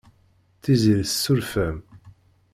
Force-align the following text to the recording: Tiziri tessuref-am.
Tiziri 0.61 1.03
tessuref-am. 1.09 1.77